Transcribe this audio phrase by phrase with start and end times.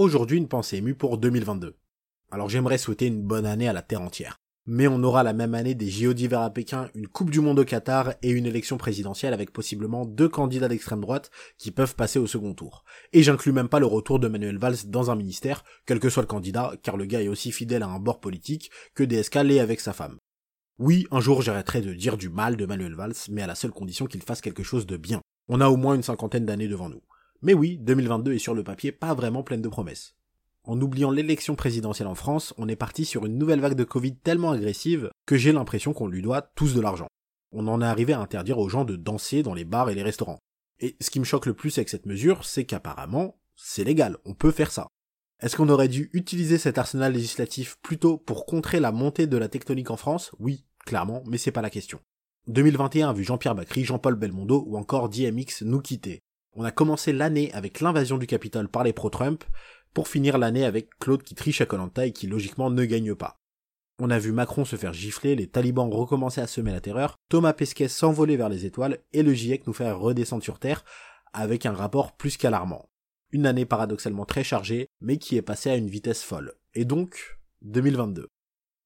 [0.00, 1.76] Aujourd'hui, une pensée émue pour 2022.
[2.30, 4.38] Alors j'aimerais souhaiter une bonne année à la Terre entière.
[4.64, 7.58] Mais on aura la même année des JO d'hiver à Pékin, une Coupe du Monde
[7.58, 12.18] au Qatar et une élection présidentielle avec possiblement deux candidats d'extrême droite qui peuvent passer
[12.18, 12.82] au second tour.
[13.12, 16.22] Et j'inclus même pas le retour de Manuel Valls dans un ministère, quel que soit
[16.22, 19.60] le candidat, car le gars est aussi fidèle à un bord politique que DSK l'est
[19.60, 20.16] avec sa femme.
[20.78, 23.72] Oui, un jour j'arrêterai de dire du mal de Manuel Valls, mais à la seule
[23.72, 25.20] condition qu'il fasse quelque chose de bien.
[25.48, 27.02] On a au moins une cinquantaine d'années devant nous.
[27.42, 30.14] Mais oui, 2022 est sur le papier pas vraiment pleine de promesses.
[30.64, 34.16] En oubliant l'élection présidentielle en France, on est parti sur une nouvelle vague de Covid
[34.16, 37.08] tellement agressive que j'ai l'impression qu'on lui doit tous de l'argent.
[37.52, 40.02] On en est arrivé à interdire aux gens de danser dans les bars et les
[40.02, 40.38] restaurants.
[40.80, 44.34] Et ce qui me choque le plus avec cette mesure, c'est qu'apparemment, c'est légal, on
[44.34, 44.88] peut faire ça.
[45.40, 49.48] Est-ce qu'on aurait dû utiliser cet arsenal législatif plutôt pour contrer la montée de la
[49.48, 50.32] tectonique en France?
[50.38, 52.00] Oui, clairement, mais c'est pas la question.
[52.48, 56.20] 2021 a vu Jean-Pierre Bacry, Jean-Paul Belmondo ou encore DMX nous quitter.
[56.54, 59.44] On a commencé l'année avec l'invasion du Capitole par les pro-Trump,
[59.94, 63.40] pour finir l'année avec Claude qui triche à Colanta et qui logiquement ne gagne pas.
[63.98, 67.52] On a vu Macron se faire gifler, les talibans recommencer à semer la terreur, Thomas
[67.52, 70.84] Pesquet s'envoler vers les étoiles et le GIEC nous faire redescendre sur Terre
[71.32, 72.88] avec un rapport plus qu'alarmant.
[73.30, 76.54] Une année paradoxalement très chargée, mais qui est passée à une vitesse folle.
[76.74, 78.28] Et donc, 2022.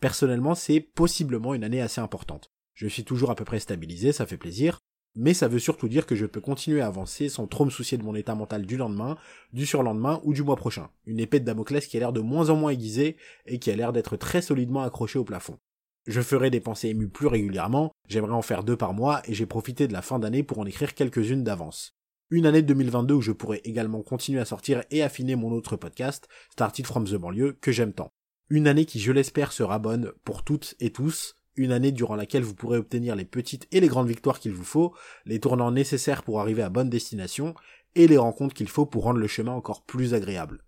[0.00, 2.50] Personnellement, c'est possiblement une année assez importante.
[2.74, 4.80] Je suis toujours à peu près stabilisé, ça fait plaisir,
[5.14, 7.98] mais ça veut surtout dire que je peux continuer à avancer sans trop me soucier
[7.98, 9.18] de mon état mental du lendemain,
[9.52, 10.88] du surlendemain ou du mois prochain.
[11.06, 13.76] Une épée de Damoclès qui a l'air de moins en moins aiguisée et qui a
[13.76, 15.58] l'air d'être très solidement accrochée au plafond.
[16.06, 19.46] Je ferai des pensées émues plus régulièrement, j'aimerais en faire deux par mois et j'ai
[19.46, 21.94] profité de la fin d'année pour en écrire quelques-unes d'avance.
[22.30, 25.76] Une année de 2022 où je pourrai également continuer à sortir et affiner mon autre
[25.76, 28.10] podcast, Started from the banlieue, que j'aime tant.
[28.48, 32.42] Une année qui je l'espère sera bonne pour toutes et tous, une année durant laquelle
[32.42, 34.94] vous pourrez obtenir les petites et les grandes victoires qu'il vous faut,
[35.26, 37.54] les tournants nécessaires pour arriver à bonne destination,
[37.94, 40.64] et les rencontres qu'il faut pour rendre le chemin encore plus agréable.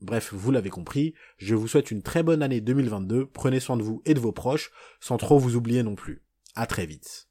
[0.00, 3.82] Bref, vous l'avez compris, je vous souhaite une très bonne année 2022, prenez soin de
[3.82, 6.22] vous et de vos proches, sans trop vous oublier non plus.
[6.54, 7.22] À très vite.